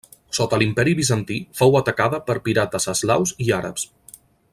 Sota 0.35 0.57
l'imperi 0.61 0.95
bizantí 0.99 1.37
fou 1.59 1.77
atacada 1.81 2.21
per 2.31 2.37
pirates 2.47 2.89
eslaus 2.95 3.35
i 3.49 3.55
àrabs. 3.63 3.87